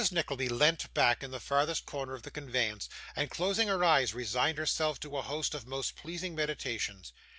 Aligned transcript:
Nickleby 0.11 0.49
leant 0.49 0.91
back 0.95 1.21
in 1.21 1.29
the 1.29 1.39
furthest 1.39 1.85
corner 1.85 2.15
of 2.15 2.23
the 2.23 2.31
conveyance, 2.31 2.89
and, 3.15 3.29
closing 3.29 3.67
her 3.67 3.83
eyes, 3.85 4.15
resigned 4.15 4.57
herself 4.57 4.99
to 5.01 5.15
a 5.15 5.21
host 5.21 5.53
of 5.53 5.67
most 5.67 5.95
pleasing 5.95 6.33
meditations. 6.33 7.13